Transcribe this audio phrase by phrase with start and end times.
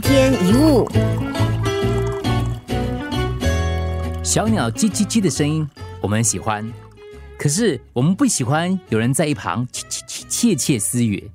[0.00, 0.88] 天一物，
[4.24, 5.68] 小鸟叽叽叽的声音，
[6.00, 6.68] 我们喜欢。
[7.38, 11.30] 可是我们不喜欢有人在一旁窃窃窃窃私语，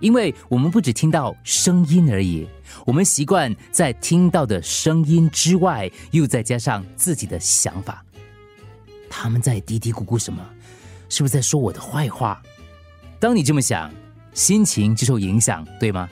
[0.00, 2.46] 因为我们不只听到声音而已，
[2.86, 8.04] 我们习惯在听到的声音之外，又再加上自己的想法。
[9.08, 10.44] 他们在嘀嘀咕咕什么？
[11.08, 12.42] 是不是在说我的坏话？
[13.18, 13.90] 当你这么想，
[14.34, 16.08] 心情就受影响，对吗？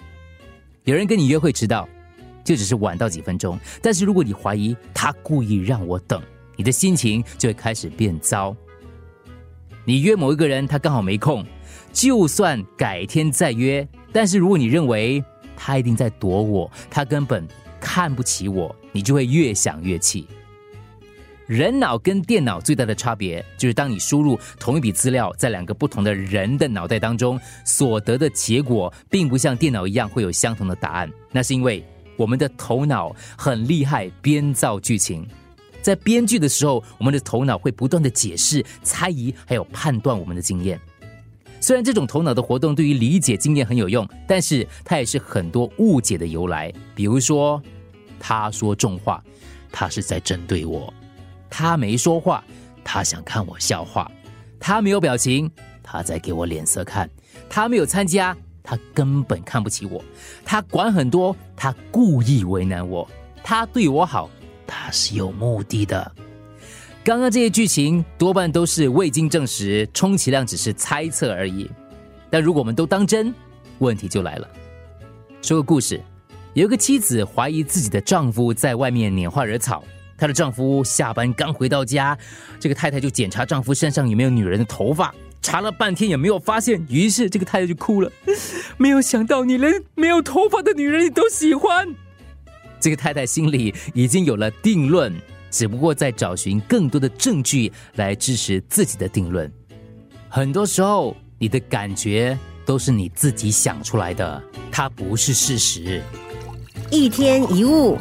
[0.85, 1.87] 有人跟你约会迟到，
[2.43, 6.23] 就只是晚到几分钟，但是如果你怀疑他故意让我等，
[6.57, 8.57] 你的心情就会开始变糟。
[9.85, 11.45] 你约某一个人，他刚好没空，
[11.93, 15.23] 就算改天再约，但是如果你认为
[15.55, 17.47] 他一定在躲我，他根本
[17.79, 20.27] 看不起我，你就会越想越气。
[21.51, 31.11] 人脑跟电脑最大的差别，就是当你输入同一笔资料在两个不同的人的脑袋当中，所得的结果，并不像电脑一样会有相同的答案。
[31.33, 31.85] 那是因为
[32.17, 35.27] 我们的头脑很厉害，编造剧情。
[35.83, 40.81] 在编剧的时候，我们的头脑会不断的解释、猜疑，还有判断我们的经验。
[41.61, 46.73] 虽然这种头脑的活动对于理解经验很有用，但是它也是很多误解的由来。
[46.95, 47.61] 比如说，
[48.21, 49.21] 他说重话，
[49.73, 50.89] 他是在针对我；
[51.51, 52.43] 他没说话，
[52.85, 54.11] 他想看我笑话；
[54.59, 55.51] 他没有表情，
[55.83, 57.07] 他在给我脸色看；
[57.49, 60.01] 他没有参加，他根本看不起我；
[60.45, 63.07] 他管很多，他故意为难我；
[63.43, 64.31] 他对我好。
[64.73, 66.13] 他是有目的的。
[67.03, 71.69] 刚刚这些剧情多半都是未经证实，充其量只是猜测而已。
[72.31, 73.35] 但如果我们都当真，
[73.81, 74.49] 问题就来了。
[75.43, 76.01] 说个故事：
[76.55, 79.83] 有一个妻子怀疑自己的丈夫在外面拈花惹草，
[80.21, 82.17] 她的丈夫下班刚回到家，
[82.61, 88.13] 这个太太就检查丈夫身上有没有女人的头发，查了半天也没有发现，于是这个太太就哭了。
[88.77, 91.89] 没有想到你连没有头发的女人你都喜欢。
[92.79, 95.11] 这个太太心里已经有了定论，
[95.51, 99.51] 只不过在找寻更多的证据来支持自己的定论。
[100.29, 106.03] 很多时候，你的感觉都是你自己想出来的，它不是事实。
[106.91, 107.97] 一天一物。